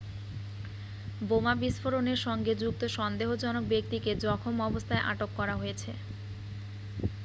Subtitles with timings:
[1.21, 5.91] বোমা বিস্ফোরণের সঙ্গে যুক্ত সন্দেহজনক ব্যক্তিকে জখম অবস্থায় আটক করা হয়েছে